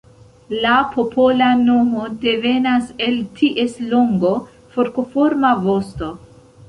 [0.61, 4.33] La popola nomo devenas el ties longo
[4.77, 6.11] forkoforma vosto.